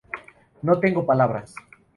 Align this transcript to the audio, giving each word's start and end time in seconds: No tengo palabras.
No 0.63 0.79
tengo 0.79 1.05
palabras. 1.05 1.53